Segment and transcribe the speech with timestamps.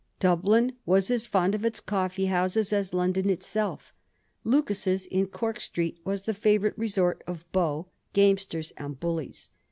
[0.19, 3.93] Dublin was as fond of its coffee houses aa London itself.
[4.43, 9.49] Lucas's, in Cork Street, was the favourite resort of beaux, gamesters, and buUies.